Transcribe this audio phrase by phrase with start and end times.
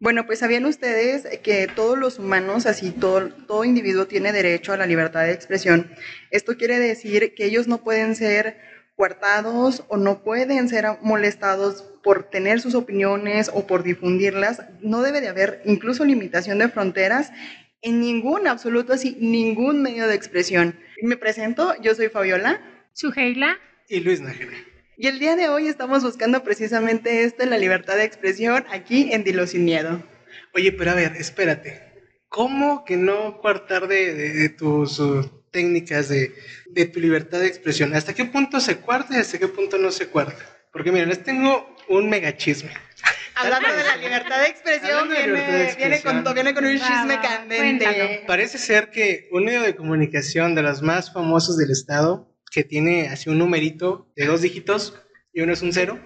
[0.00, 4.76] Bueno, pues sabían ustedes que todos los humanos, así todo, todo individuo tiene derecho a
[4.76, 5.90] la libertad de expresión.
[6.30, 8.58] Esto quiere decir que ellos no pueden ser
[8.94, 14.62] coartados o no pueden ser molestados por tener sus opiniones o por difundirlas.
[14.80, 17.32] No debe de haber incluso limitación de fronteras
[17.82, 20.78] en ningún, absoluto así, ningún medio de expresión.
[21.02, 22.60] Me presento, yo soy Fabiola.
[22.92, 23.58] Suheila.
[23.88, 24.56] Y Luis Nájera.
[25.00, 29.12] Y el día de hoy estamos buscando precisamente esto en la libertad de expresión aquí
[29.12, 30.02] en Dilo Sin Miedo.
[30.56, 32.10] Oye, pero a ver, espérate.
[32.28, 36.34] ¿Cómo que no coartar de, tus uh, técnicas de,
[36.92, 37.94] tu libertad de expresión?
[37.94, 40.44] ¿Hasta qué punto se cuarta y hasta qué punto no se cuarta?
[40.72, 42.72] Porque miren, les tengo un mega chisme.
[43.36, 45.08] Hablando de la libertad de expresión,
[45.76, 48.24] viene, con, un chisme candente.
[48.26, 53.08] Parece ser que un medio de comunicación de los más famosos del estado que tiene
[53.08, 55.00] así un numerito de dos dígitos
[55.32, 55.98] y uno es un cero.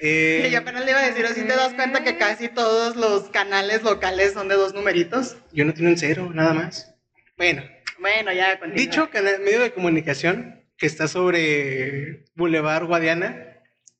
[0.00, 3.30] Eh, yo apenas le iba a decir, si te das cuenta que casi todos los
[3.30, 5.36] canales locales son de dos numeritos.
[5.52, 6.94] Yo no tiene un cero, nada más.
[7.36, 7.64] Bueno.
[7.98, 8.60] Bueno, ya.
[8.74, 13.48] Dicho canal, medio de comunicación que está sobre Boulevard Guadiana,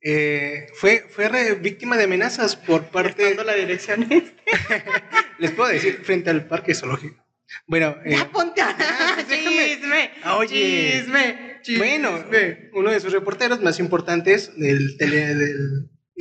[0.01, 3.35] eh, fue, fue víctima de amenazas por parte...
[3.35, 4.09] de la dirección
[5.39, 7.25] Les puedo decir, frente al parque zoológico.
[7.67, 8.77] Bueno, ya eh, ponte a...
[9.29, 12.25] chisme, oye, chisme, Bueno,
[12.73, 14.97] uno de sus reporteros más importantes del,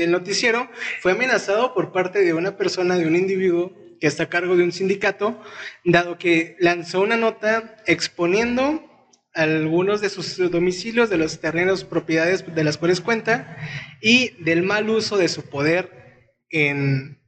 [0.10, 0.70] noticiero
[1.02, 4.64] fue amenazado por parte de una persona, de un individuo que está a cargo de
[4.64, 5.42] un sindicato,
[5.86, 8.84] dado que lanzó una nota exponiendo
[9.34, 13.58] algunos de sus domicilios, de los terrenos, propiedades de las cuales cuenta
[14.02, 17.22] y del mal uso de su poder en,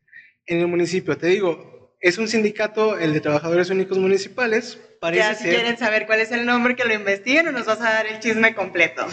[0.45, 1.17] en el municipio.
[1.17, 4.79] Te digo, es un sindicato, el de trabajadores únicos municipales.
[4.99, 7.79] Parece ya, si quieren saber cuál es el nombre, que lo investiguen o nos vas
[7.79, 9.07] a dar el chisme completo.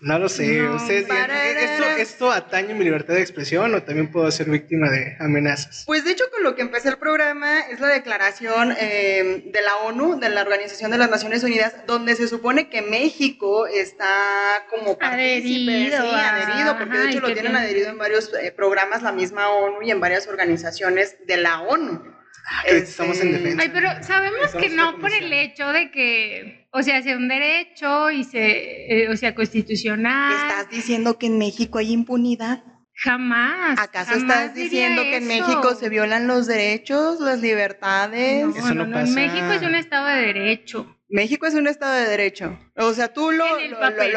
[0.00, 0.62] No lo sé.
[0.62, 5.82] Ustedes ¿esto, ¿esto atañe mi libertad de expresión o también puedo ser víctima de amenazas?
[5.86, 9.76] Pues de hecho, con lo que empecé el programa es la declaración eh, de la
[9.78, 14.96] ONU, de la Organización de las Naciones Unidas, donde se supone que México está como
[15.00, 19.48] adherido, sí, adherido porque de hecho lo tienen adherido en varios eh, programas, la misma
[19.48, 22.17] ONU y en varias organizaciones de la ONU.
[22.50, 23.62] Ah, estamos en defensa.
[23.62, 28.10] Ay, pero sabemos que no por el hecho de que, o sea, sea un derecho
[28.10, 30.32] y se, eh, o sea, constitucional.
[30.32, 32.64] ¿Estás diciendo que en México hay impunidad?
[32.94, 33.78] Jamás.
[33.78, 38.46] ¿Acaso estás diciendo que en México se violan los derechos, las libertades?
[38.46, 40.96] No, no, no, México es un estado de derecho.
[41.10, 42.58] México es un estado de derecho.
[42.76, 43.58] O sea, tú lo...
[43.58, 44.14] En el papel.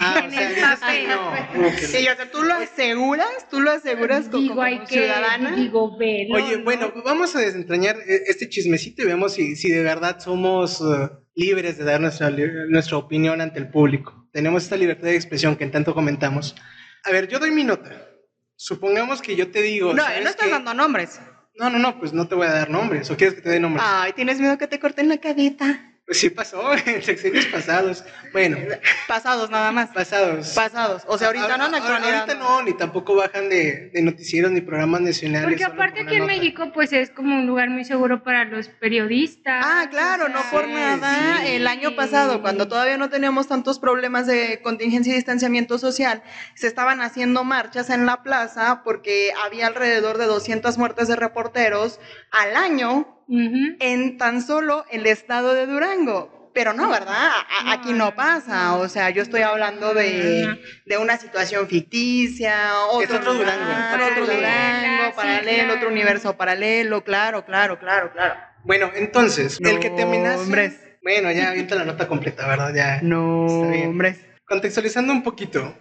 [0.00, 1.08] Ah, en el papel.
[1.08, 5.54] No, sí, o sea, tú lo aseguras, tú lo aseguras digo, como, hay ciudadana.
[5.54, 9.70] Que, digo, velo, Oye, bueno, vamos a desentrañar e, este chismecito y veamos si, si
[9.70, 14.28] de verdad somos uh, libres de dar nuestra, nuestra opinión ante el público.
[14.32, 16.54] Tenemos esta libertad de expresión que en tanto comentamos.
[17.04, 18.08] A ver, yo doy mi nota.
[18.56, 19.94] Supongamos que yo te digo...
[19.94, 21.20] No, no estás dando nombres.
[21.56, 23.10] No, no, no, pues no te voy a dar nombres.
[23.10, 23.84] ¿O quieres que te dé nombres?
[23.86, 25.89] Ay, ¿tienes miedo que te corten la cabita?
[26.10, 28.02] Pues sí pasó en sexenios pasados.
[28.32, 28.56] Bueno.
[29.06, 29.90] Pasados nada más.
[29.90, 30.48] Pasados.
[30.56, 31.04] Pasados.
[31.06, 35.02] O sea, ahorita no, en Ahorita no, ni tampoco bajan de, de noticieros ni programas
[35.02, 35.48] nacionales.
[35.48, 39.64] Porque aparte aquí en México pues es como un lugar muy seguro para los periodistas.
[39.64, 41.46] Ah, claro, no por nada.
[41.46, 46.24] El año pasado, cuando todavía no teníamos tantos problemas de contingencia y distanciamiento social,
[46.56, 52.00] se estaban haciendo marchas en la plaza porque había alrededor de 200 muertes de reporteros
[52.32, 56.50] al año en tan solo el estado de Durango.
[56.52, 57.30] Pero no, ¿verdad?
[57.68, 58.74] aquí no pasa.
[58.76, 60.58] O sea, yo estoy hablando de,
[61.00, 64.04] una situación ficticia, otro, otro Durango.
[64.10, 68.34] otro Durango, paralelo, otro universo paralelo, claro, claro, claro, claro.
[68.64, 70.44] Bueno, entonces, el que te amenaza...
[71.02, 72.74] Bueno, ya avienta la nota completa, ¿verdad?
[72.74, 73.00] Ya.
[73.02, 74.18] No, hombres.
[74.44, 75.74] Contextualizando un poquito,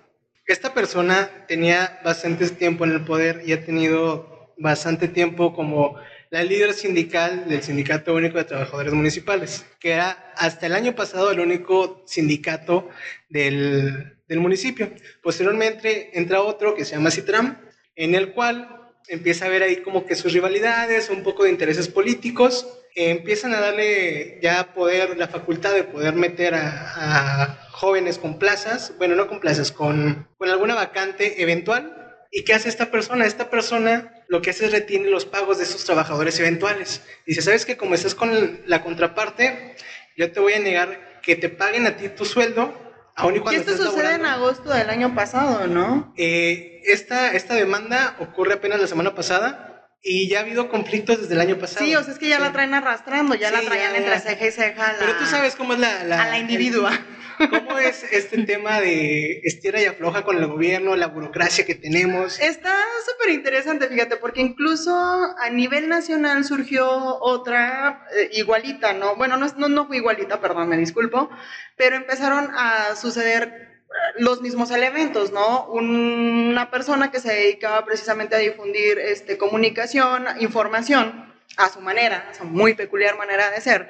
[0.46, 5.96] esta persona tenía bastante tiempo en el poder y ha tenido bastante tiempo como
[6.32, 11.32] la líder sindical del Sindicato Único de Trabajadores Municipales, que era hasta el año pasado
[11.32, 12.88] el único sindicato
[13.30, 14.92] del, del municipio.
[15.24, 17.58] Posteriormente entra otro que se llama Citram,
[17.96, 21.88] en el cual empieza a ver ahí como que sus rivalidades, un poco de intereses
[21.88, 28.38] políticos, empiezan a darle ya poder, la facultad de poder meter a, a jóvenes con
[28.38, 32.09] plazas, bueno, no con plazas, con, con alguna vacante eventual.
[32.32, 33.26] ¿Y qué hace esta persona?
[33.26, 37.02] Esta persona lo que hace es retiene los pagos de esos trabajadores eventuales.
[37.26, 39.76] Dice, ¿sabes que Como estás con la contraparte,
[40.16, 42.74] yo te voy a negar que te paguen a ti tu sueldo,
[43.16, 46.14] aún y cuando esto sucede en agosto del año pasado, ¿no?
[46.18, 51.34] Eh, esta, esta demanda ocurre apenas la semana pasada y ya ha habido conflictos desde
[51.34, 51.86] el año pasado.
[51.86, 54.52] Sí, o sea, es que ya la traen arrastrando, ya la traían entre ceja y
[54.52, 54.96] ceja.
[55.00, 56.04] Pero tú sabes cómo es la...
[56.04, 56.92] la a la individua.
[57.40, 62.38] ¿Cómo es este tema de estira y afloja con el gobierno, la burocracia que tenemos?
[62.40, 62.76] Está
[63.06, 66.90] súper interesante, fíjate, porque incluso a nivel nacional surgió
[67.22, 69.16] otra eh, igualita, ¿no?
[69.16, 71.30] Bueno, no, no, no fue igualita, perdón, me disculpo,
[71.78, 73.70] pero empezaron a suceder
[74.18, 75.66] los mismos elementos, ¿no?
[75.68, 82.34] Una persona que se dedicaba precisamente a difundir este, comunicación, información a su manera, a
[82.34, 83.90] su muy peculiar manera de ser,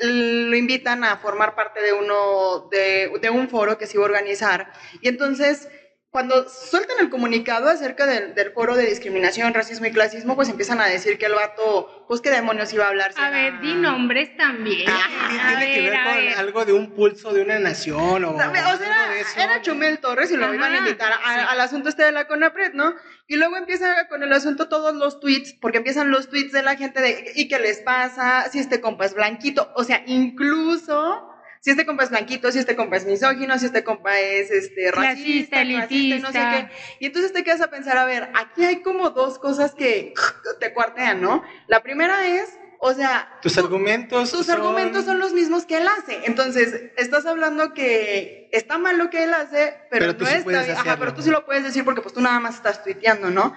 [0.00, 4.72] lo invitan a formar parte de uno de, un foro que se iba a organizar.
[5.00, 5.68] Y entonces
[6.10, 10.80] cuando sueltan el comunicado acerca del, del, foro de discriminación, racismo y clasismo, pues empiezan
[10.80, 13.12] a decir que el vato, pues qué demonios iba a hablar.
[13.16, 14.88] A ver, di nombres también.
[14.90, 18.50] Ah, tiene que ver, con algo de un pulso de una nación o, o sea,
[18.50, 22.72] era, era, Chumel Torres y lo iban a invitar al asunto este de la CONAPRED,
[22.72, 22.94] ¿no?
[23.28, 26.76] Y luego empieza con el asunto todos los tweets, porque empiezan los tweets de la
[26.76, 28.48] gente de, ¿y qué les pasa?
[28.50, 31.28] Si este compa es blanquito, o sea, incluso
[31.66, 34.92] si este compa es blanquito, si este compa es misógino, si este compa es este,
[34.92, 36.70] racista, elitista, no sé qué.
[37.00, 40.14] Y entonces te quedas a pensar, a ver, aquí hay como dos cosas que
[40.60, 41.42] te cuartean, ¿no?
[41.66, 43.40] La primera es, o sea...
[43.42, 46.20] Tus argumentos Tus argumentos son los mismos que él hace.
[46.26, 50.60] Entonces, estás hablando que está mal lo que él hace, pero, no está...
[50.60, 53.56] Ajá, pero tú sí lo puedes decir porque pues tú nada más estás tuiteando, ¿no?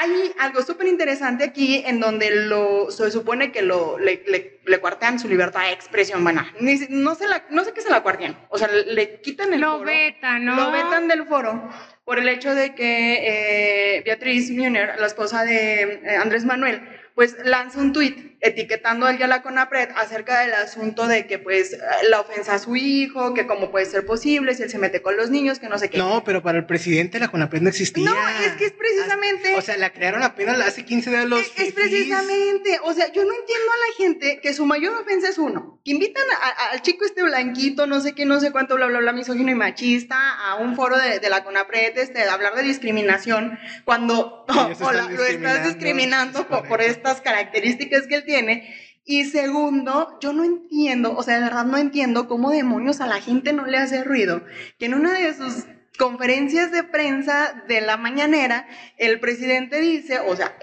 [0.00, 4.22] Hay algo súper interesante aquí en donde lo, se supone que lo, le,
[4.64, 6.22] le, cuartean su libertad de expresión.
[6.22, 8.38] Bueno, no, sé la, no sé qué se la cuartean.
[8.48, 9.84] O sea, le, quitan el lo foro.
[9.86, 10.54] Vetan, ¿no?
[10.54, 11.68] Lo vetan del foro
[12.04, 16.80] por el hecho de que eh, Beatriz Müner, la esposa de eh, Andrés Manuel,
[17.16, 21.76] pues lanza un tuit etiquetando a la CONAPRED acerca del asunto de que pues
[22.08, 25.16] la ofensa a su hijo, que cómo puede ser posible si él se mete con
[25.16, 25.98] los niños, que no sé qué.
[25.98, 28.04] No, pero para el presidente la CONAPRED no existía.
[28.04, 29.54] No, es que es precisamente...
[29.56, 31.40] O sea, la crearon apenas hace 15 días los...
[31.40, 35.28] Es, es precisamente, o sea, yo no entiendo a la gente que su mayor ofensa
[35.28, 36.24] es uno, que invitan
[36.72, 39.54] al chico este blanquito, no sé qué, no sé cuánto, bla, bla, bla, misógino y
[39.54, 44.44] machista, a un foro de, de la CONAPRED, este, de hablar de discriminación, cuando
[44.78, 48.74] lo estás discriminando por, por esta características que él tiene.
[49.06, 53.22] Y segundo, yo no entiendo, o sea, de verdad no entiendo cómo demonios a la
[53.22, 54.42] gente no le hace ruido
[54.78, 55.64] que en una de sus
[55.98, 60.58] conferencias de prensa de la mañanera, el presidente dice, o sea,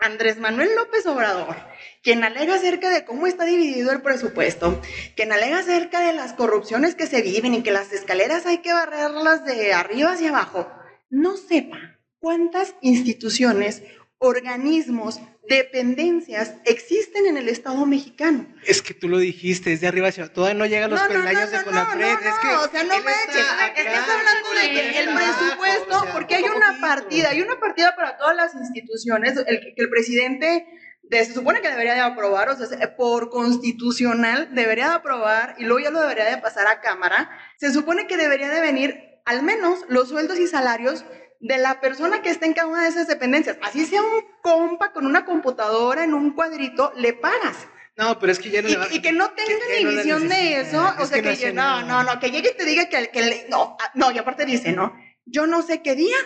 [0.00, 1.56] Andrés Manuel López Obrador,
[2.02, 4.82] quien alega acerca de cómo está dividido el presupuesto,
[5.14, 8.72] quien alega acerca de las corrupciones que se viven y que las escaleras hay que
[8.72, 10.68] barrerlas de arriba hacia abajo,
[11.08, 13.84] no sepa cuántas instituciones
[14.18, 18.46] organismos, dependencias existen en el Estado mexicano.
[18.64, 20.34] Es que tú lo dijiste, es de arriba hacia abajo.
[20.34, 22.06] Todavía no llegan los peldaños de Conapred.
[22.06, 23.46] es que o sea, no manches.
[23.76, 28.36] Estás hablando de que el presupuesto, porque hay una partida, hay una partida para todas
[28.36, 30.66] las instituciones, el, que el presidente
[31.10, 35.80] se supone que debería de aprobar, o sea, por constitucional debería de aprobar y luego
[35.80, 37.30] ya lo debería de pasar a Cámara.
[37.58, 41.04] Se supone que debería de venir al menos los sueldos y salarios
[41.40, 43.58] de la persona que está en cada una de esas dependencias.
[43.62, 47.68] Así sea un compa con una computadora en un cuadrito, le pagas.
[47.96, 50.28] No, pero es que ya no y, le va, y que no tenga ni visión
[50.28, 53.46] de eso, o sea, que, no, no, no, que llegue y te diga que, que
[53.48, 54.94] no, ah, no, y aparte dice, no,
[55.24, 56.16] yo no sé qué día,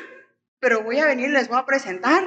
[0.59, 2.25] pero voy a venir y les voy a presentar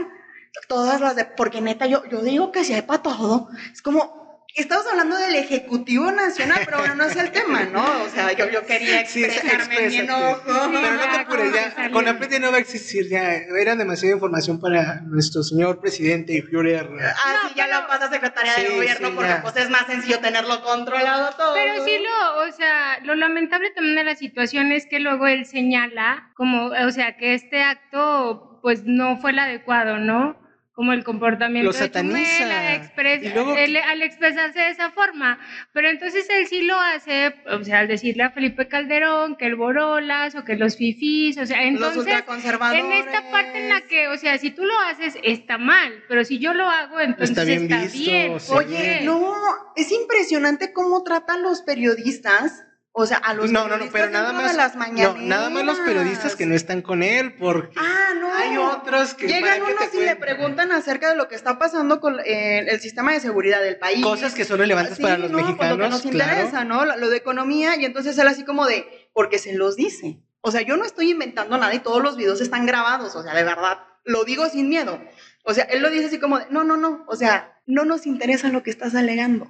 [0.69, 4.22] todas las de, porque neta, yo, yo digo que si hay para todo, es como,
[4.55, 7.83] Estamos hablando del Ejecutivo Nacional, pero bueno, no es el tema, ¿no?
[8.03, 10.41] O sea, yo, yo quería expresarme sí, mi enojo.
[10.45, 14.13] Pero no te apures, ya, con la ya no va a existir, ya era demasiada
[14.13, 16.87] información para nuestro señor presidente y Führer.
[17.01, 20.61] Ah, sí, ya lo pasa a Secretaría de Gobierno porque pues es más sencillo tenerlo
[20.61, 21.55] controlado todo.
[21.55, 25.47] Pero sí lo, o sea, lo lamentable también de la situación es que luego él
[25.47, 30.42] señala como, o sea, que este acto pues no fue el adecuado, ¿no?
[30.73, 35.39] Como el comportamiento de Chumel al expresarse de esa forma.
[35.71, 39.55] Pero entonces él sí lo hace, o sea, al decirle a Felipe Calderón que el
[39.55, 44.17] Borolas o que los fifís, o sea, entonces en esta parte en la que, o
[44.17, 48.33] sea, si tú lo haces está mal, pero si yo lo hago entonces está bien.
[48.33, 49.35] Está Oye, no,
[49.75, 54.31] es impresionante cómo tratan los periodistas o sea, a los no, no, no, pero nada
[54.33, 58.31] más, las no, nada más los periodistas que no están con él, porque ah, no.
[58.31, 62.19] hay otros que llegan unos y le preguntan acerca de lo que está pasando con
[62.19, 65.83] eh, el sistema de seguridad del país, cosas que son relevantes para los mexicanos, lo
[65.85, 66.85] que nos interesa, ¿no?
[66.85, 70.19] Lo, de economía y entonces él así como de, porque se los dice.
[70.41, 73.33] O sea, yo no estoy inventando nada y todos los videos están grabados, o sea,
[73.33, 75.01] de verdad, lo digo sin miedo.
[75.43, 78.05] O sea, él lo dice así como de, no, no, no, o sea, no nos
[78.05, 79.47] interesa lo que estás alegando.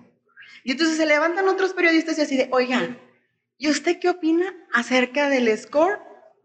[0.63, 2.97] Y entonces se levantan otros periodistas y así de, oigan,
[3.63, 5.97] ¿Y usted qué opina acerca del score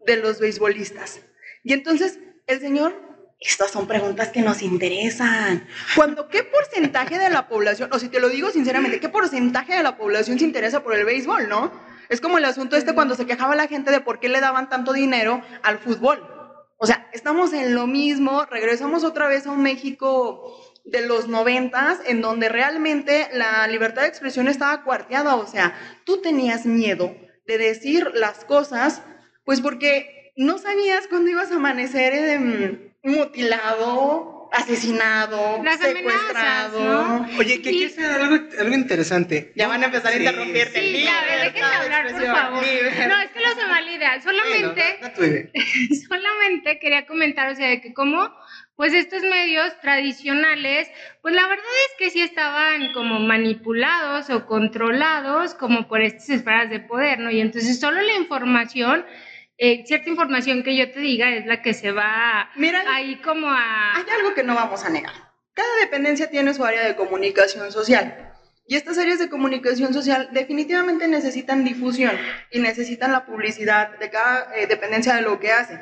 [0.07, 1.19] de los beisbolistas?
[1.65, 2.95] Y entonces el señor
[3.41, 5.67] estas son preguntas que nos interesan.
[5.97, 9.83] Cuando, ¿qué porcentaje de la población, o si te lo digo sinceramente, qué porcentaje de
[9.83, 11.73] la población se interesa por el béisbol, no?
[12.09, 14.69] Es como el asunto este cuando se quejaba la gente de por qué le daban
[14.69, 16.23] tanto dinero al fútbol.
[16.77, 22.01] O sea, estamos en lo mismo, regresamos otra vez a un México de los noventas,
[22.07, 27.15] en donde realmente la libertad de expresión estaba cuarteada, o sea, tú tenías miedo
[27.47, 29.03] de decir las cosas,
[29.45, 37.27] pues porque no sabías cuándo ibas a amanecer en, mutilado, asesinado, secuestrado.
[37.39, 39.53] Oye, que aquí algo, algo, interesante.
[39.57, 40.81] Ya van a empezar a interrumpirte.
[40.81, 42.63] Sí, ya, déjenme hablar, por favor.
[42.63, 44.21] No, es que lo se valida.
[44.21, 45.53] Solamente,
[46.09, 48.31] solamente quería comentar, o sea, de que como
[48.79, 50.89] pues estos medios tradicionales,
[51.21, 56.71] pues la verdad es que sí estaban como manipulados o controlados como por estas esferas
[56.71, 57.29] de poder, ¿no?
[57.29, 59.05] Y entonces solo la información
[59.57, 63.49] eh, cierta información que yo te diga es la que se va Mira, ahí como
[63.49, 63.97] a...
[63.97, 65.13] Hay algo que no vamos a negar.
[65.55, 68.33] Cada dependencia tiene su área de comunicación social.
[68.69, 72.17] Y estas áreas de comunicación social definitivamente necesitan difusión
[72.53, 75.81] y necesitan la publicidad de cada eh, dependencia de lo que hace.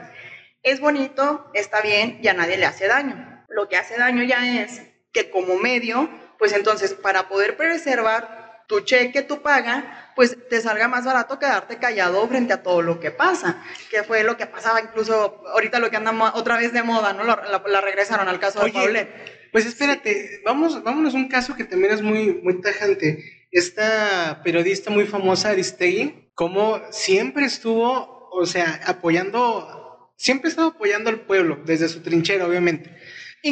[0.67, 3.45] Es bonito, está bien y a nadie le hace daño.
[3.49, 4.83] Lo que hace daño ya es
[5.13, 10.89] que como medio, pues entonces para poder preservar tu cheque, tu paga, pues te salga
[10.89, 14.81] más barato quedarte callado frente a todo lo que pasa, que fue lo que pasaba
[14.81, 17.23] incluso ahorita lo que anda otra vez de moda, ¿no?
[17.23, 19.51] La, regresaron al caso de Paulette.
[19.53, 23.47] Pues espérate, vamos, vámonos a un caso que también es muy, muy tajante.
[23.53, 29.86] Esta periodista muy famosa, Aristegui, como siempre estuvo, o sea, apoyando,
[30.17, 32.97] siempre estado apoyando al pueblo, desde su trinchera, obviamente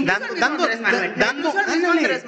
[0.03, 0.67] dando, dando,
[1.17, 1.53] dando,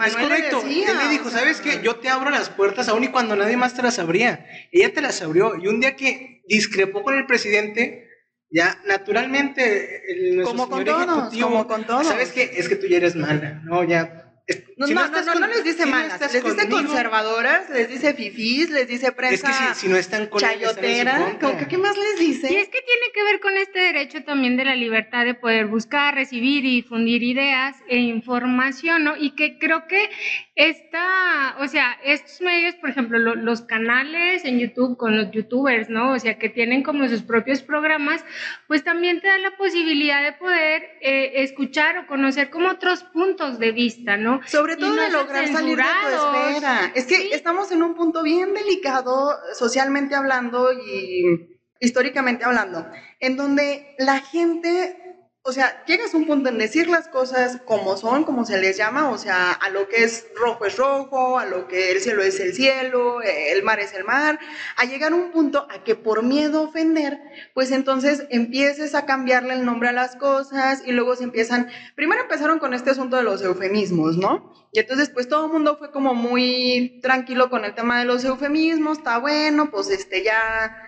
[0.05, 0.63] es correcto.
[0.65, 1.81] Él le dijo, ¿sabes qué?
[1.83, 4.47] Yo te abro las puertas aún y cuando nadie más te las abría.
[4.73, 5.57] Ella te las abrió.
[5.57, 8.09] Y un día que discrepó con el presidente,
[8.51, 12.07] ya naturalmente el, como con todos, como con todos.
[12.07, 12.53] ¿Sabes qué?
[12.57, 13.83] Es que tú ya eres mala, ¿no?
[13.85, 14.26] Ya
[14.77, 19.11] no, no, no, no, les dice malas, les dice conservadoras, les dice fifís, les dice
[19.11, 21.37] prensa es que si, no están con chayotera,
[21.69, 22.53] ¿qué más les dice?
[22.53, 25.67] Y es que tiene que ver con este derecho también de la libertad de poder
[25.67, 29.17] buscar, recibir y difundir ideas e información, ¿no?
[29.17, 30.11] Y que creo que
[30.57, 36.13] esta, o sea, estos medios, por ejemplo, los canales en YouTube con los youtubers, ¿no?
[36.13, 38.25] O sea, que tienen como sus propios programas,
[38.67, 43.59] pues también te da la posibilidad de poder eh, escuchar o conocer como otros puntos
[43.59, 44.41] de vista, ¿no?
[44.47, 46.91] Sobre todo de lograr salir de tu esfera.
[46.95, 52.87] Es que estamos en un punto bien delicado socialmente hablando y históricamente hablando,
[53.21, 55.06] en donde la gente
[55.49, 58.77] o sea, llegas a un punto en decir las cosas como son, como se les
[58.77, 62.25] llama, o sea, a lo que es rojo es rojo, a lo que el cielo
[62.25, 64.41] es el cielo, el mar es el mar,
[64.77, 67.21] a llegar a un punto a que por miedo a ofender,
[67.55, 72.23] pues entonces empieces a cambiarle el nombre a las cosas y luego se empiezan, primero
[72.23, 74.53] empezaron con este asunto de los eufemismos, ¿no?
[74.73, 78.25] Y entonces pues todo el mundo fue como muy tranquilo con el tema de los
[78.25, 80.86] eufemismos, está bueno, pues este ya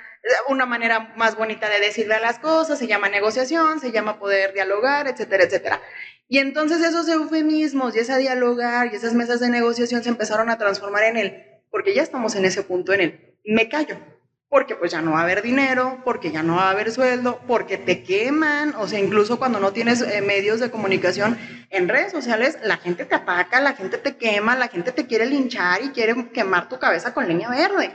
[0.49, 5.09] una manera más bonita de decirle las cosas, se llama negociación, se llama poder dialogar,
[5.09, 5.81] etcétera, etcétera.
[6.29, 10.59] Y entonces esos eufemismos y ese dialogar y esas mesas de negociación se empezaron a
[10.59, 13.97] transformar en el, porque ya estamos en ese punto en el, me callo,
[14.51, 17.41] porque pues ya no va a haber dinero, porque ya no va a haber sueldo,
[17.47, 21.39] porque te queman, o sea, incluso cuando no tienes eh, medios de comunicación
[21.71, 25.27] en redes sociales, la gente te ataca, la gente te quema, la gente te quiere
[25.27, 27.93] linchar y quiere quemar tu cabeza con leña verde.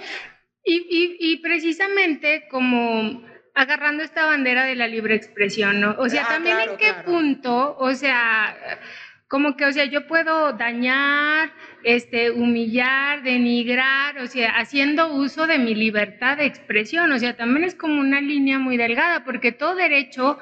[0.65, 3.21] Y, y, precisamente como
[3.53, 5.95] agarrando esta bandera de la libre expresión, ¿no?
[5.99, 8.79] O sea, ah, también en qué punto, o sea,
[9.27, 11.51] como que, o sea, yo puedo dañar,
[11.83, 17.63] este, humillar, denigrar, o sea, haciendo uso de mi libertad de expresión, o sea, también
[17.63, 20.39] es como una línea muy delgada, porque todo derecho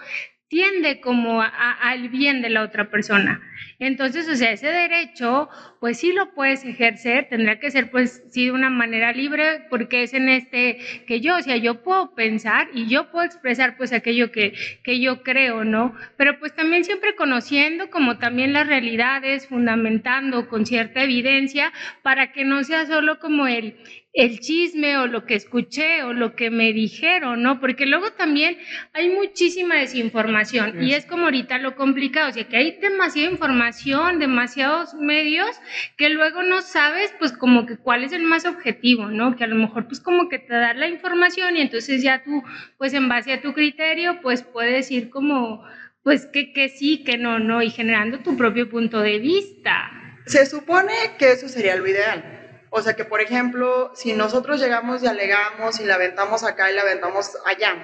[0.51, 3.41] tiende como al bien de la otra persona.
[3.79, 5.47] Entonces, o sea, ese derecho,
[5.79, 10.03] pues sí lo puedes ejercer, tendrá que ser, pues sí, de una manera libre, porque
[10.03, 10.77] es en este
[11.07, 14.53] que yo, o sea, yo puedo pensar y yo puedo expresar, pues, aquello que,
[14.83, 15.95] que yo creo, ¿no?
[16.17, 22.43] Pero pues también siempre conociendo como también las realidades, fundamentando con cierta evidencia, para que
[22.43, 23.77] no sea solo como el,
[24.13, 27.61] el chisme o lo que escuché o lo que me dijeron, ¿no?
[27.61, 28.57] Porque luego también
[28.93, 34.19] hay muchísima desinformación y es como ahorita lo complicado, o sea, que hay demasiada información,
[34.19, 35.49] demasiados medios
[35.97, 39.37] que luego no sabes pues como que cuál es el más objetivo, ¿no?
[39.37, 42.43] Que a lo mejor pues como que te da la información y entonces ya tú
[42.77, 45.63] pues en base a tu criterio pues puedes ir como
[46.03, 49.89] pues que, que sí, que no, no y generando tu propio punto de vista.
[50.25, 52.40] Se supone que eso sería lo ideal
[52.73, 56.73] o sea que, por ejemplo, si nosotros llegamos y alegamos y la aventamos acá y
[56.73, 57.75] la aventamos allá,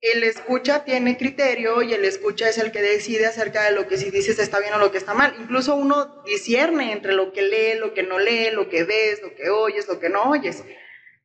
[0.00, 3.98] el escucha tiene criterio y el escucha es el que decide acerca de lo que
[3.98, 5.34] si dices está bien o lo que está mal.
[5.38, 9.34] Incluso uno discierne entre lo que lee, lo que no lee, lo que ves, lo
[9.34, 10.64] que oyes, lo que no oyes.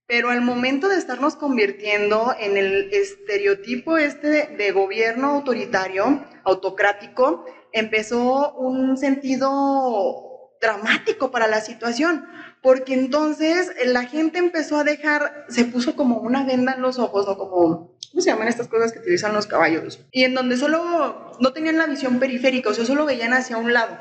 [0.06, 7.46] Pero al momento de estarnos convirtiendo en el estereotipo este de, de gobierno autoritario, autocrático,
[7.72, 10.37] empezó un sentido
[10.68, 12.26] dramático para la situación
[12.62, 17.26] porque entonces la gente empezó a dejar, se puso como una venda en los ojos,
[17.26, 17.38] ¿no?
[17.38, 20.02] Como, ¿cómo se llaman estas cosas que utilizan los caballos?
[20.12, 23.72] Y en donde solo no tenían la visión periférica, o sea, solo veían hacia un
[23.72, 23.98] lado.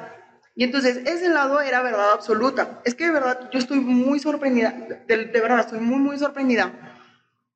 [0.54, 2.80] Y entonces ese lado era verdad absoluta.
[2.84, 4.74] Es que de verdad yo estoy muy sorprendida,
[5.06, 6.72] de, verdad estoy muy, muy sorprendida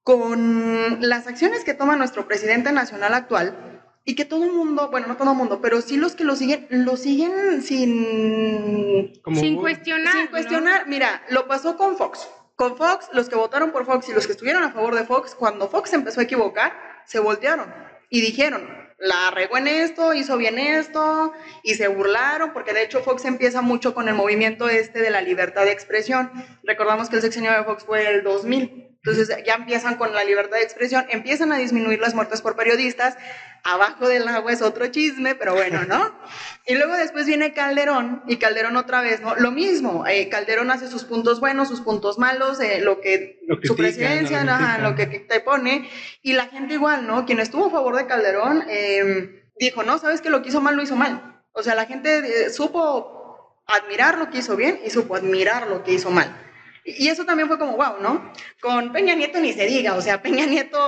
[0.03, 3.70] con las acciones que toma nuestro presidente nacional actual
[4.05, 6.35] y que todo el mundo, bueno, no todo el mundo, pero sí los que lo
[6.37, 9.13] siguen, lo siguen sin...
[9.35, 10.13] sin cuestionar.
[10.13, 10.89] Sin cuestionar.
[10.89, 12.29] Mira, lo pasó con Fox.
[12.57, 15.35] Con Fox, los que votaron por Fox y los que estuvieron a favor de Fox,
[15.35, 16.73] cuando Fox empezó a equivocar,
[17.07, 17.73] se voltearon
[18.11, 23.03] y dijeron, la regó en esto, hizo bien esto, y se burlaron, porque de hecho
[23.03, 26.31] Fox empieza mucho con el movimiento este de la libertad de expresión.
[26.65, 28.90] Recordamos que el sexenio de Fox fue el 2000.
[29.03, 33.17] Entonces ya empiezan con la libertad de expresión, empiezan a disminuir las muertes por periodistas,
[33.65, 36.15] abajo del agua es otro chisme, pero bueno, ¿no?
[36.67, 39.35] Y luego después viene Calderón y Calderón otra vez, ¿no?
[39.37, 43.75] Lo mismo, eh, Calderón hace sus puntos buenos, sus puntos malos, eh, lo que, su
[43.75, 45.89] presidencia, lo, que te pone,
[46.23, 47.25] y la gente igual, ¿no?
[47.25, 50.77] Quien estuvo a favor de Calderón em, dijo, no, sabes que lo que hizo mal
[50.77, 51.43] lo hizo mal.
[51.53, 55.83] O sea, la gente eh, supo admirar lo que hizo bien y supo admirar lo
[55.83, 56.50] que hizo mal.
[56.85, 58.33] Y eso también fue como, wow, ¿no?
[58.61, 60.79] Con Peña Nieto ni se diga, o sea, Peña Nieto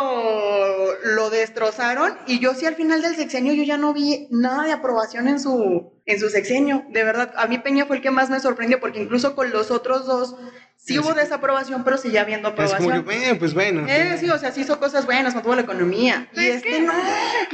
[1.04, 4.72] lo destrozaron y yo sí al final del sexenio yo ya no vi nada de
[4.72, 6.84] aprobación en su, en su sexenio.
[6.90, 9.70] De verdad, a mí Peña fue el que más me sorprendió porque incluso con los
[9.70, 10.36] otros dos
[10.76, 12.82] sí hubo desaprobación, pero seguía habiendo aprobación.
[12.82, 13.86] Es como bueno, pues bueno.
[13.88, 16.28] Eh, sí, o sea, sí hizo cosas buenas, mantuvo la economía.
[16.34, 16.92] y este no.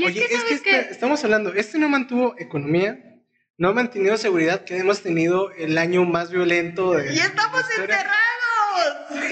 [0.04, 3.07] Oye, es que, este, estamos hablando, este no mantuvo economía,
[3.58, 7.12] no ha mantenido seguridad, que hemos tenido el año más violento de.
[7.12, 8.16] ¡Y estamos enterrados!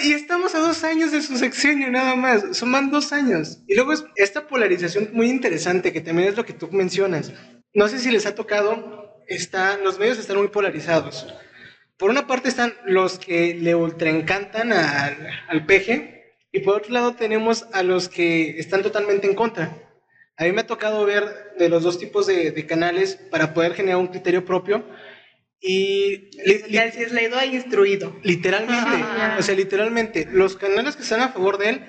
[0.03, 3.63] Y estamos a dos años de su sexenio nada más, suman dos años.
[3.69, 7.33] Y luego es esta polarización muy interesante, que también es lo que tú mencionas.
[7.73, 11.33] No sé si les ha tocado, está, los medios están muy polarizados.
[11.97, 17.15] Por una parte están los que le ultraencantan al, al peje, y por otro lado
[17.15, 19.86] tenemos a los que están totalmente en contra.
[20.39, 23.75] A mí me ha tocado ver de los dos tipos de, de canales para poder
[23.75, 24.85] generar un criterio propio
[25.61, 28.15] y si es leído e instruido.
[28.23, 29.05] Literalmente,
[29.39, 31.87] o sea, literalmente, los canales que están a favor de él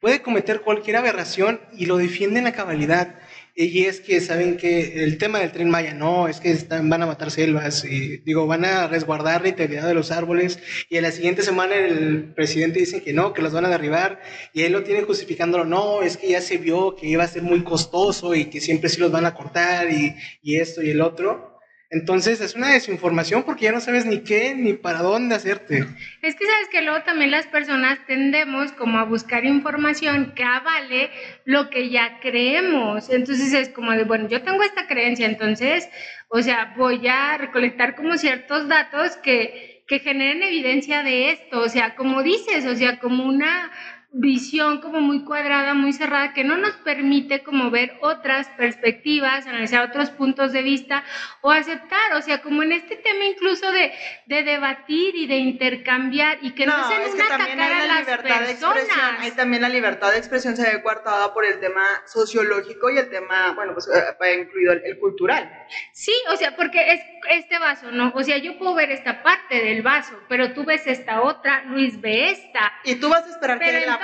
[0.00, 3.18] puede cometer cualquier aberración y lo defienden a cabalidad.
[3.58, 7.02] Y es que saben que el tema del tren Maya, no, es que están, van
[7.02, 10.58] a matar selvas y digo, van a resguardar la integridad de los árboles.
[10.90, 14.20] Y en la siguiente semana el presidente dice que no, que los van a derribar.
[14.52, 17.44] Y él lo tiene justificándolo, no, es que ya se vio que iba a ser
[17.44, 21.00] muy costoso y que siempre sí los van a cortar y, y esto y el
[21.00, 21.55] otro.
[21.90, 25.86] Entonces es una desinformación porque ya no sabes ni qué ni para dónde hacerte.
[26.20, 31.10] Es que sabes que luego también las personas tendemos como a buscar información que avale
[31.44, 33.08] lo que ya creemos.
[33.08, 35.88] Entonces es como de, bueno, yo tengo esta creencia, entonces,
[36.28, 41.60] o sea, voy a recolectar como ciertos datos que, que generen evidencia de esto.
[41.60, 43.70] O sea, como dices, o sea, como una
[44.18, 49.86] visión como muy cuadrada, muy cerrada, que no nos permite como ver otras perspectivas, analizar
[49.86, 51.04] otros puntos de vista
[51.42, 53.92] o aceptar, o sea, como en este tema incluso de,
[54.26, 58.38] de debatir y de intercambiar y que no, no es una atacar a las libertad
[58.38, 58.46] personas.
[58.46, 62.88] De expresión, ahí también la libertad de expresión se ve coartada por el tema sociológico
[62.90, 65.66] y el tema, bueno, pues eh, incluido el, el, cultural.
[65.92, 67.00] Sí, o sea, porque es
[67.30, 68.12] este vaso, ¿no?
[68.14, 72.00] O sea, yo puedo ver esta parte del vaso, pero tú ves esta otra, Luis
[72.00, 72.72] ve esta.
[72.84, 73.98] Y tú vas a esperar que la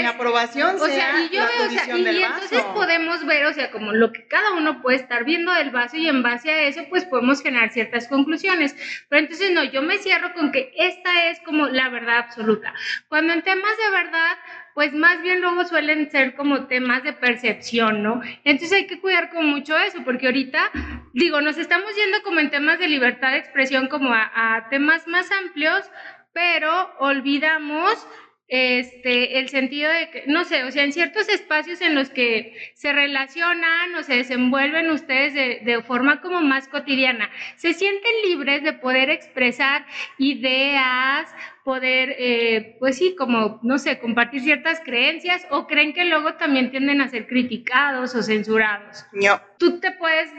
[0.00, 3.70] mi aprobación o sea, y yo veo, o sea, y, entonces podemos ver, o sea,
[3.70, 6.82] como lo que cada uno puede estar viendo del vaso y en base a eso,
[6.88, 8.76] pues podemos generar ciertas conclusiones.
[9.08, 12.74] Pero entonces no, yo me cierro con que esta es como la verdad absoluta.
[13.08, 14.36] Cuando en temas de verdad,
[14.74, 18.20] pues más bien luego suelen ser como temas de percepción, ¿no?
[18.44, 20.70] Entonces hay que cuidar con mucho eso, porque ahorita,
[21.14, 25.06] digo, nos estamos yendo como en temas de libertad de expresión como a, a temas
[25.08, 25.90] más amplios,
[26.34, 28.06] pero olvidamos
[28.48, 32.56] este, el sentido de que, no sé, o sea, en ciertos espacios en los que
[32.74, 38.62] se relacionan o se desenvuelven ustedes de, de, forma como más cotidiana, se sienten libres
[38.62, 39.84] de poder expresar
[40.18, 41.28] ideas,
[41.64, 46.70] poder, eh, pues sí, como, no sé, compartir ciertas creencias o creen que luego también
[46.70, 49.04] tienden a ser criticados o censurados.
[49.12, 49.40] No.
[49.58, 50.30] Tú te puedes,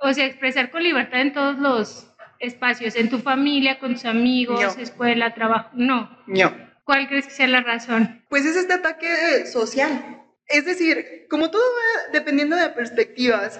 [0.00, 4.78] o sea, expresar con libertad en todos los espacios, en tu familia, con tus amigos,
[4.78, 6.16] escuela, trabajo, no.
[6.28, 6.65] No.
[6.86, 8.24] ¿Cuál crees que sea la razón?
[8.28, 10.22] Pues es este ataque social.
[10.46, 13.58] Es decir, como todo va dependiendo de perspectivas,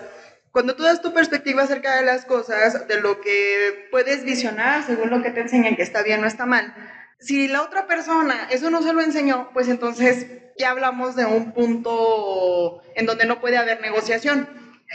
[0.52, 5.10] cuando tú das tu perspectiva acerca de las cosas, de lo que puedes visionar según
[5.10, 6.72] lo que te enseñan que está bien o está mal,
[7.18, 11.52] si la otra persona eso no se lo enseñó, pues entonces ya hablamos de un
[11.52, 14.48] punto en donde no puede haber negociación.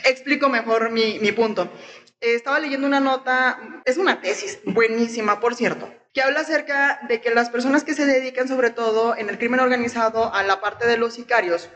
[0.06, 1.70] Explico mejor mi, mi punto.
[2.22, 7.32] Estaba leyendo una nota, es una tesis buenísima, por cierto, que habla acerca de que
[7.32, 10.98] las personas que se dedican sobre todo en el crimen organizado a la parte de
[10.98, 11.70] los sicarios,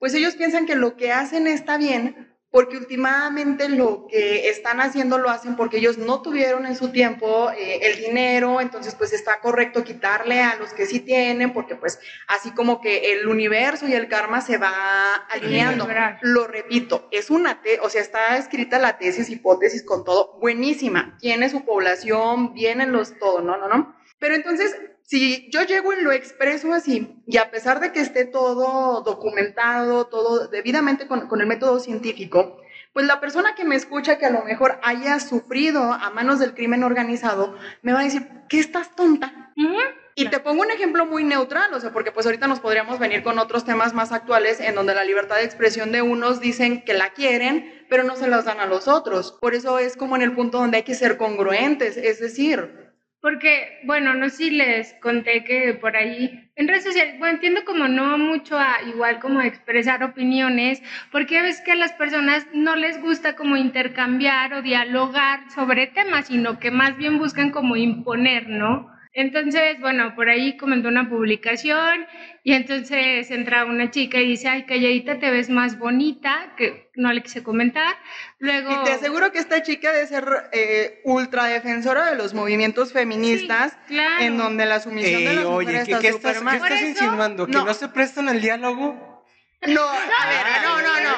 [0.00, 5.16] pues ellos piensan que lo que hacen está bien porque últimamente lo que están haciendo
[5.16, 9.40] lo hacen porque ellos no tuvieron en su tiempo eh, el dinero, entonces pues está
[9.40, 13.94] correcto quitarle a los que sí tienen, porque pues así como que el universo y
[13.94, 15.88] el karma se va alineando.
[16.20, 21.16] Lo repito, es una, te o sea, está escrita la tesis, hipótesis con todo, buenísima,
[21.18, 23.96] tiene su población, vienen los todo, no, no, no.
[24.18, 28.24] Pero entonces si yo llego y lo expreso así, y a pesar de que esté
[28.24, 32.58] todo documentado, todo debidamente con, el método científico,
[32.92, 36.54] pues la persona que me escucha que a lo mejor haya sufrido a manos del
[36.54, 39.52] crimen organizado, me va a decir, ¿qué estás tonta?
[40.14, 43.22] Y te pongo un ejemplo muy neutral, o sea, porque pues ahorita nos podríamos venir
[43.22, 46.92] con otros temas más actuales en donde la libertad de expresión de unos dicen que
[46.92, 49.32] la quieren, pero no se las dan a los otros.
[49.40, 52.81] Por eso es como en el punto donde hay que ser congruentes, es decir,
[53.22, 57.64] porque, bueno, no sé si les conté que por ahí, en redes sociales, bueno, entiendo
[57.64, 60.82] como no mucho a igual como expresar opiniones,
[61.12, 66.26] porque ves que a las personas no les gusta como intercambiar o dialogar sobre temas,
[66.26, 68.91] sino que más bien buscan como imponer, ¿no?
[69.14, 72.06] Entonces, bueno, por ahí comentó una publicación
[72.44, 77.12] y entonces entra una chica y dice, ay, calladita, te ves más bonita, que no
[77.12, 77.94] le quise comentar.
[78.38, 78.72] Luego...
[78.72, 83.76] Y te aseguro que esta chica debe ser eh, ultra defensora de los movimientos feministas,
[84.20, 87.46] en donde la sumisión de las oye, mujeres ¿qué, está estás, ¿qué estás insinuando?
[87.46, 87.74] ¿Que no.
[87.74, 89.12] se prestan al diálogo?
[89.66, 91.16] No, a ver, no, no, no.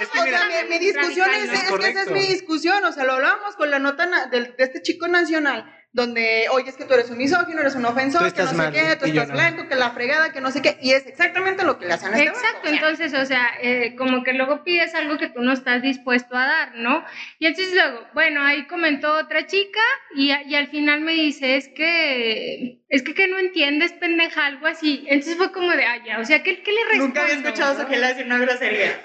[0.00, 3.12] Es que mira, mi, discusión es, es, que esa es mi discusión, o sea, lo
[3.12, 7.10] hablábamos con la nota de, de este chico nacional donde, oye, es que tú eres
[7.10, 10.32] un misógino, eres un ofensor, que no sé qué, tú estás blanco, que la fregada,
[10.32, 13.12] que no sé qué, y es exactamente lo que le hacen a este Exacto, entonces,
[13.14, 16.74] o sea, eh, como que luego pides algo que tú no estás dispuesto a dar,
[16.76, 17.04] ¿no?
[17.40, 19.80] Y entonces luego, bueno, ahí comentó otra chica
[20.14, 24.66] y, y al final me dice, es que, es que, que no entiendes, pendeja, algo
[24.66, 25.04] así.
[25.06, 27.06] Entonces fue como de, ay, ya, o sea, ¿qué, qué le respondo?
[27.06, 29.00] Nunca había escuchado a que le hace una grosería.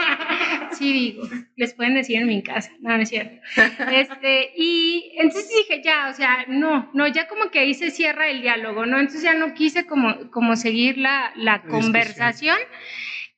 [0.72, 1.22] sí, digo,
[1.56, 3.40] les pueden decir en mi casa, no, no es cierto.
[3.90, 8.28] Este, y entonces dije, ya, o sea, no, no, ya como que ahí se cierra
[8.28, 8.98] el diálogo, ¿no?
[8.98, 12.58] Entonces ya no quise como, como seguir la, la conversación.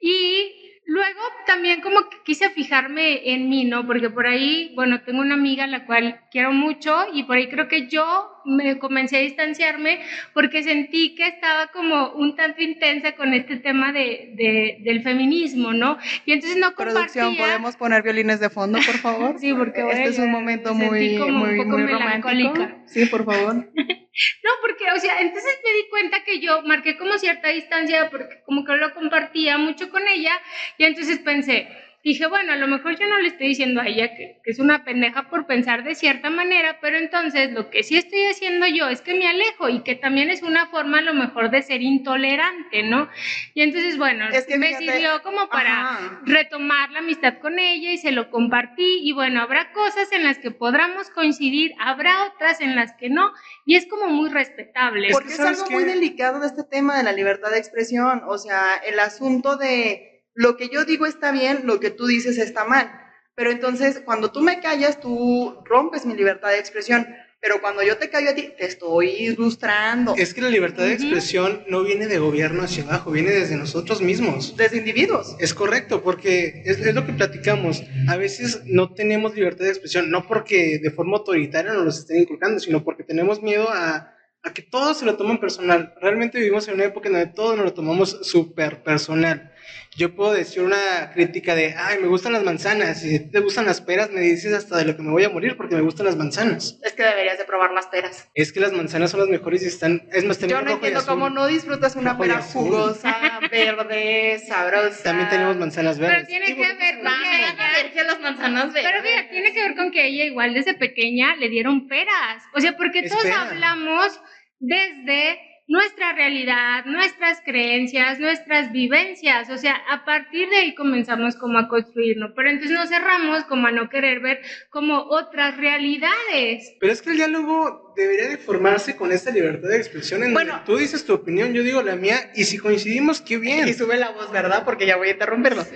[0.00, 0.57] Y
[0.88, 3.87] Luego también como que quise fijarme en mí, ¿no?
[3.87, 7.46] Porque por ahí, bueno, tengo una amiga a la cual quiero mucho y por ahí
[7.51, 10.01] creo que yo me comencé a distanciarme
[10.33, 15.98] porque sentí que estaba como un tanto intensa con este tema de, del feminismo, ¿no?
[16.24, 16.94] Y entonces no compartía...
[16.94, 19.38] Producción, ¿podemos poner violines de fondo, por favor?
[19.38, 22.77] sí, porque este es un momento muy, muy, muy romántico.
[22.88, 23.70] Sí, por favor.
[24.42, 28.42] No, porque, o sea, entonces me di cuenta que yo marqué como cierta distancia porque
[28.44, 30.33] como que lo compartía mucho con ella
[30.77, 31.68] y entonces pensé,
[32.08, 34.82] dije, bueno, a lo mejor yo no le estoy diciendo a ella que, es una
[34.82, 39.02] pendeja por pensar de cierta manera, pero entonces lo que sí estoy haciendo yo es
[39.02, 42.82] que me alejo y que también es una forma a lo mejor de ser intolerante,
[42.82, 43.08] ¿no?
[43.52, 48.30] Y entonces, bueno, me sirvió como para retomar la amistad con ella y se lo
[48.30, 53.10] compartí y bueno, habrá cosas en las que podamos coincidir, habrá otras en las que
[53.10, 53.32] no
[53.66, 55.08] y es como muy respetable.
[55.12, 58.76] Porque es, algo muy delicado de este tema de la libertad de expresión, o sea,
[58.76, 62.92] el asunto de lo que yo digo está bien, lo que tú dices está mal.
[63.35, 67.09] Pero entonces, cuando tú me callas, tú rompes mi libertad de expresión.
[67.40, 70.14] Pero cuando yo te callo a ti, te estoy ilustrando.
[70.16, 74.01] Es que la libertad de expresión no viene de gobierno hacia abajo, viene desde nosotros
[74.01, 74.57] mismos.
[74.57, 75.35] Desde individuos.
[75.40, 77.83] Es correcto, porque es, es, lo que platicamos.
[78.07, 82.20] A veces no tenemos libertad de expresión, no porque de forma autoritaria nos los estén
[82.20, 85.94] inculcando, sino porque tenemos miedo a, a que todo se lo tomen personal.
[86.01, 89.53] Realmente vivimos en una época en donde todo nos lo tomamos súper personal.
[89.96, 93.66] Yo puedo decir una crítica de, ay, me gustan las manzanas, y si te gustan
[93.66, 96.07] las peras, me dices hasta de lo que me voy a morir porque me gustan
[96.07, 96.78] las manzanas.
[96.85, 98.28] Es que deberías de probar las peras.
[98.35, 101.04] Es que las manzanas son las mejores y están, es más, tenemos Yo no entiendo
[101.04, 105.02] cómo no disfrutas una pera jugosa, verde, sabrosa.
[105.02, 106.16] También tenemos manzanas verdes.
[106.16, 108.90] Pero tiene que ver con que las manzanas verdes.
[108.90, 112.44] Pero mira, tiene que ver con que ella igual desde pequeña le dieron peras.
[112.54, 114.20] O sea, porque todos hablamos
[114.61, 121.59] desde nuestra realidad, nuestras creencias, nuestras vivencias, o sea, a partir de ahí comenzamos como
[121.59, 126.74] a construirnos, pero entonces nos cerramos como a no querer ver como otras realidades.
[126.81, 130.62] Pero es que el diálogo debería de formarse con esta libertad de expresión en bueno,
[130.64, 133.68] tú dices tu opinión, yo digo la mía, y si coincidimos, qué bien.
[133.68, 134.64] Y sube la voz, ¿verdad?
[134.64, 135.66] Porque ya voy a interrumpirlo.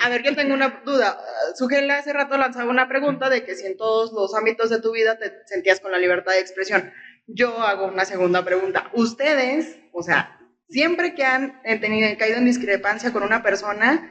[0.00, 1.18] A ver, yo tengo una duda.
[1.56, 4.92] Sugela hace rato lanzaba una pregunta de que si en todos los ámbitos de tu
[4.92, 6.90] vida te sentías con la libertad de expresión
[7.34, 8.90] yo hago una segunda pregunta.
[8.92, 14.10] Ustedes, o sea, siempre que han eh, tenido, caído en discrepancia con una persona,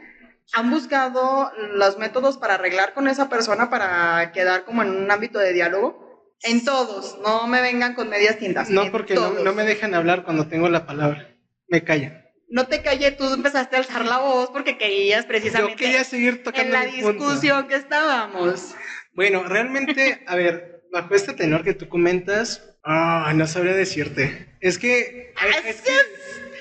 [0.54, 5.40] ¿han buscado los métodos para arreglar con esa persona para quedar como en un ámbito
[5.40, 6.10] de diálogo?
[6.44, 8.70] En todos, no me vengan con medias tintas.
[8.70, 11.36] No, porque no, me dejan hablar cuando tengo la palabra.
[11.68, 12.20] Me callan.
[12.50, 15.74] No te callé, tú empezaste a alzar la voz porque querías precisamente.
[15.74, 18.76] Yo quería seguir tocando en la discusión que estábamos.
[19.14, 24.48] Bueno, realmente, a ver, bajo este tenor que tú comentas, Ah, no sabría decirte.
[24.60, 25.34] Es que,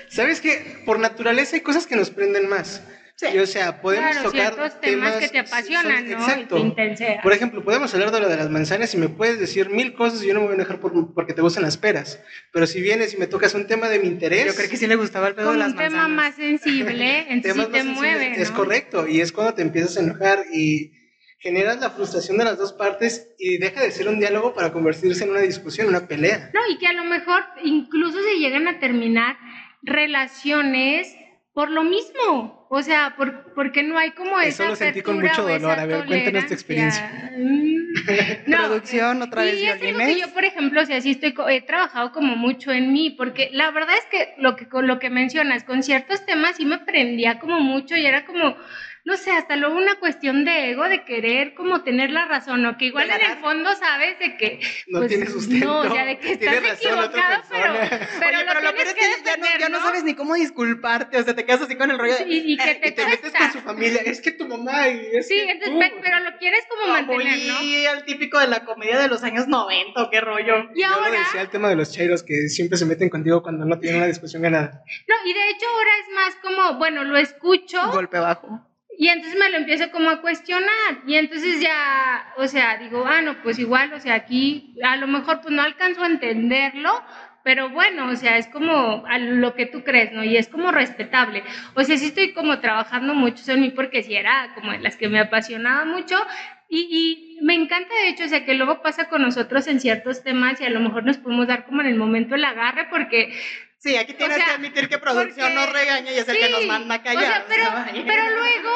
[0.08, 0.82] ¿sabes qué?
[0.84, 2.82] Por naturaleza hay cosas que nos prenden más.
[3.16, 3.38] Sí.
[3.38, 6.18] o sea, podemos tocar temas, que te apasionan, ¿no?
[6.18, 6.74] Exacto.
[7.22, 10.22] Por ejemplo, podemos hablar de lo de las manzanas y me puedes decir mil cosas
[10.22, 12.18] y yo no me voy a dejar porque te gustan las peras.
[12.50, 14.46] Pero si vienes y me tocas un tema de mi interés.
[14.46, 15.92] Yo creo que sí le gustaba el pedo de las manzanas.
[15.92, 18.40] Un tema más sensible, entonces sí te mueve.
[18.40, 20.92] Es correcto, y es cuando te empiezas a enojar y
[21.40, 25.24] generas la frustración de las dos partes y deja de ser un diálogo para convertirse
[25.24, 26.50] en una discusión, una pelea.
[26.52, 29.36] No, y que a lo mejor incluso se llegan a terminar
[29.82, 31.16] relaciones
[31.54, 32.66] por lo mismo.
[32.68, 34.64] O sea, por, porque no hay como esa.
[34.64, 35.78] Eso lo sentí con mucho dolor.
[35.78, 37.32] A ver, cuéntanos tu experiencia.
[37.36, 37.79] Mm.
[38.46, 39.58] Producción, otra vez.
[39.58, 42.72] Y es algo que yo, por ejemplo, o sea, sí estoy, he trabajado como mucho
[42.72, 46.24] en mí, porque la verdad es que lo que, con lo que mencionas, con ciertos
[46.26, 48.56] temas sí me prendía como mucho y era como
[49.04, 52.76] no sé, hasta luego una cuestión de ego, de querer como tener la razón, o
[52.76, 55.66] que igual en el fondo sabes de que no pues, tiene sustento.
[55.66, 57.74] No, o sea, de que estás equivocado, pero,
[58.20, 58.69] pero, lo, que,
[59.30, 59.80] ya, no, ya ¿no?
[59.80, 62.74] sabes ni cómo disculparte, o sea, te quedas así con el rollo de, y, que
[62.74, 65.92] te, y te metes con su familia, es que tu mamá y es Sí, entonces,
[66.02, 67.62] pero lo quieres como mantener, ¿no?
[67.62, 70.70] Y el típico de la comedia de los años 90, qué rollo.
[70.74, 73.64] Y ahora Yo decía el tema de los chairos que siempre se meten contigo cuando
[73.64, 74.82] no tienen una discusión ganada.
[75.08, 77.78] No, y de hecho ahora es más como, bueno, lo escucho.
[77.92, 82.76] Golpe bajo y entonces me lo empiezo como a cuestionar y entonces ya, o sea,
[82.76, 86.06] digo, ah, no, pues igual, o sea, aquí a lo mejor pues no alcanzo a
[86.06, 87.02] entenderlo,
[87.42, 90.22] pero bueno, o sea, es como a lo que tú crees, ¿no?
[90.24, 91.42] Y es como respetable.
[91.74, 94.96] O sea, sí estoy como trabajando mucho en mí porque sí era como de las
[94.96, 96.16] que me apasionaba mucho
[96.68, 100.22] y, y, me encanta de hecho, o sea, que luego pasa con nosotros en ciertos
[100.22, 103.32] temas y a lo mejor nos podemos dar como en el momento el agarre porque
[103.80, 106.96] Sí, aquí tienes que admitir que producción nos regaña y es el que nos manda
[106.96, 107.46] a callar.
[107.46, 108.70] O sea, pero, pero luego,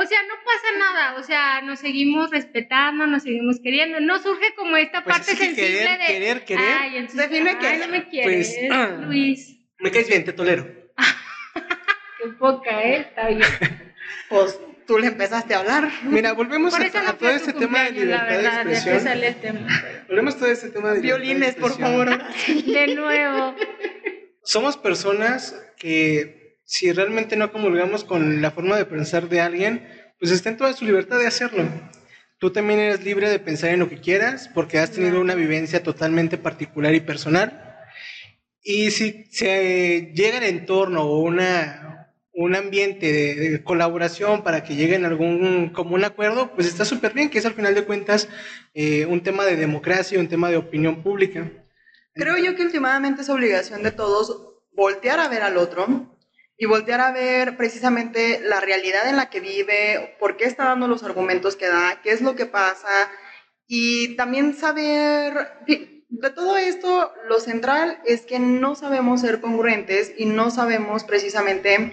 [0.00, 4.54] o sea, no pasa nada, o sea, nos seguimos respetando, nos seguimos queriendo, no surge
[4.56, 6.06] como esta pues parte sensible querer, de...
[6.06, 7.76] Querer, querer, Ay, entonces, Define que...
[7.76, 9.58] no me quieres, pues, ah, Luis.
[9.78, 10.66] Me caes bien, te tolero.
[12.22, 13.00] Qué poca, ¿eh?
[13.00, 13.42] Está bien.
[14.30, 15.90] pues tú le empezaste a hablar.
[16.04, 19.00] Mira, volvemos a, todo este tema de libertad de expresión.
[19.00, 19.66] Sale tema.
[20.08, 22.08] Volvemos a todo este tema de Violines, por favor.
[22.46, 23.54] De nuevo
[24.42, 30.30] somos personas que si realmente no comulgamos con la forma de pensar de alguien, pues
[30.30, 31.64] está en toda su libertad de hacerlo.
[32.38, 35.82] Tú también eres libre de pensar en lo que quieras porque has tenido una vivencia
[35.82, 37.76] totalmente particular y personal.
[38.62, 45.04] Y si se llega el entorno o una, un ambiente de, colaboración para que lleguen
[45.04, 48.28] a algún común acuerdo, pues está súper bien, que es al final de cuentas
[48.74, 51.50] eh, un tema de democracia, un tema de opinión pública.
[52.20, 56.18] Creo yo que últimamente es obligación de todos voltear a ver al otro
[56.58, 60.86] y voltear a ver precisamente la realidad en la que vive, por qué está dando
[60.86, 62.90] los argumentos que da, qué es lo que pasa
[63.66, 70.26] y también saber, de todo esto, lo central es que no sabemos ser congruentes y
[70.26, 71.90] no sabemos precisamente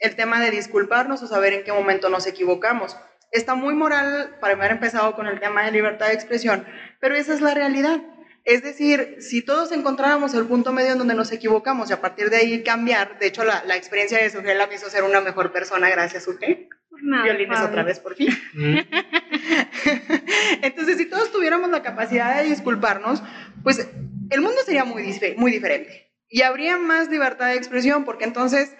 [0.00, 2.96] el tema de disculparnos o saber en qué momento nos equivocamos.
[3.30, 6.66] Está muy moral para haber empezado con el tema de libertad de expresión,
[7.00, 8.00] pero esa es la realidad.
[8.48, 12.30] Es decir, si todos encontráramos el punto medio en donde nos equivocamos y a partir
[12.30, 15.90] de ahí cambiar, de hecho la, experiencia de Sugela me hizo ser una mejor persona
[15.90, 16.66] gracias a usted.
[16.90, 18.30] Violines otra vez, por fin.
[18.54, 18.78] Mm.
[20.62, 23.22] Entonces, si todos tuviéramos la capacidad de disculparnos,
[23.62, 23.86] pues
[24.30, 25.02] el mundo sería muy,
[25.36, 28.74] muy diferente y habría más libertad de expresión porque entonces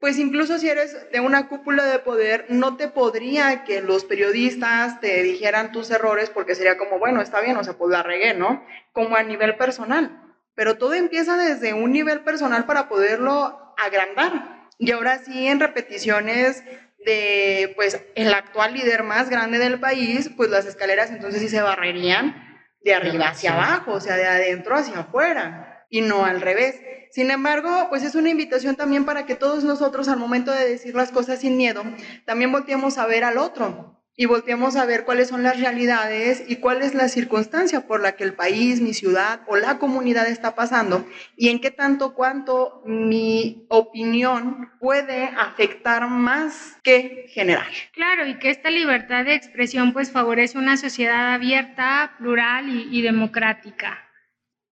[0.00, 5.00] pues incluso si eres de una cúpula de poder, no te podría que los periodistas
[5.00, 8.34] te dijeran tus errores porque sería como, bueno, está bien, o sea, pues la regué,
[8.34, 8.64] ¿no?
[8.92, 10.22] Como a nivel personal.
[10.54, 14.68] Pero todo empieza desde un nivel personal para poderlo agrandar.
[14.78, 16.62] Y ahora sí, en repeticiones
[17.04, 21.62] de, pues, el actual líder más grande del país, pues las escaleras entonces sí se
[21.62, 22.44] barrerían
[22.84, 25.86] de arriba hacia abajo, o sea, de adentro hacia afuera.
[25.90, 26.76] y no al revés.
[27.10, 30.94] Sin embargo, pues es una invitación también para que todos nosotros al momento de decir
[30.94, 31.82] las cosas sin miedo,
[32.24, 36.56] también volteemos a ver al otro y volteemos a ver cuáles son las realidades y
[36.56, 40.56] cuál es la circunstancia por la que el país, mi ciudad o la comunidad está
[40.56, 47.68] pasando y en qué tanto cuánto mi opinión puede afectar más que generar.
[47.92, 53.02] Claro, y que esta libertad de expresión pues favorece una sociedad abierta, plural y, y
[53.02, 54.07] democrática.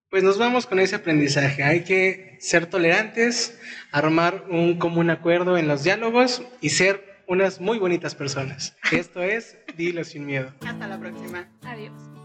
[0.09, 1.63] Pues nos vamos con ese aprendizaje.
[1.63, 3.59] Hay que ser tolerantes,
[3.91, 8.77] armar un común acuerdo en los diálogos y ser unas muy bonitas personas.
[8.91, 10.53] Esto es Dilo sin miedo.
[10.65, 11.49] Hasta la próxima.
[11.63, 12.16] Adiós.